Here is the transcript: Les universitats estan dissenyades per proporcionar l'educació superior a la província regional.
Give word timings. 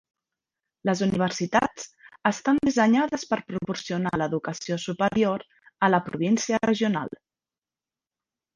Les 0.89 1.01
universitats 1.07 1.85
estan 2.29 2.61
dissenyades 2.69 3.27
per 3.33 3.39
proporcionar 3.53 4.13
l'educació 4.23 4.81
superior 4.87 5.47
a 5.89 5.93
la 5.97 6.03
província 6.11 6.63
regional. 6.67 7.17